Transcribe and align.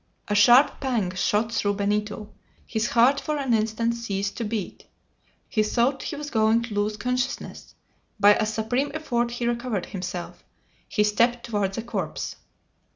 A 0.29 0.33
sharp 0.33 0.79
pang 0.79 1.13
shot 1.13 1.51
through 1.53 1.75
Benito. 1.75 2.33
His 2.65 2.87
heart, 2.87 3.21
for 3.21 3.37
an 3.37 3.53
instant, 3.53 3.93
ceased 3.93 4.35
to 4.37 4.43
beat. 4.43 4.87
He 5.47 5.61
thought 5.61 6.01
he 6.01 6.15
was 6.15 6.31
going 6.31 6.63
to 6.63 6.73
lose 6.73 6.97
consciousness. 6.97 7.75
By 8.19 8.33
a 8.33 8.47
supreme 8.47 8.89
effort 8.95 9.29
he 9.29 9.45
recovered 9.45 9.85
himself. 9.85 10.43
He 10.89 11.03
stepped 11.03 11.45
toward 11.45 11.73
the 11.73 11.83
corpse. 11.83 12.37